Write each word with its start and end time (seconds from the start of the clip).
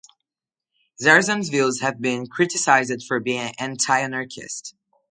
Zerzan's 0.99 1.49
views 1.49 1.81
have 1.81 2.01
been 2.01 2.25
criticized 2.25 3.03
for 3.07 3.19
being 3.19 3.53
anti-anarchist. 3.59 4.73